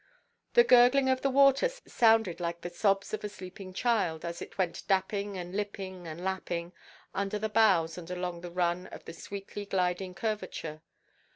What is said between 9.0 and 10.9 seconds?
the sweetly–gliding curvature.